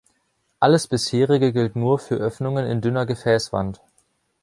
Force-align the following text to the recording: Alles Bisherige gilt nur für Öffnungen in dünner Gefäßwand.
Alles 0.59 0.87
Bisherige 0.87 1.53
gilt 1.53 1.75
nur 1.75 1.99
für 1.99 2.15
Öffnungen 2.15 2.65
in 2.65 2.81
dünner 2.81 3.05
Gefäßwand. 3.05 3.81